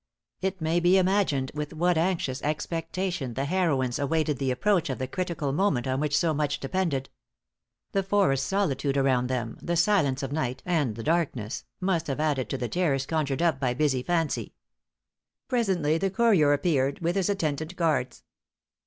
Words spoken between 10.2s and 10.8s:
of night,